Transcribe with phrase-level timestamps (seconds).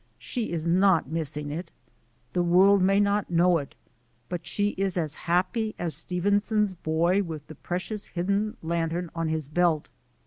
[0.17, 1.69] She is not missing it.
[2.33, 3.75] The world may not know it,
[4.29, 9.47] but she is as happy as Stevenson's boy with the precious hidden lantern on his
[9.47, 9.89] belt.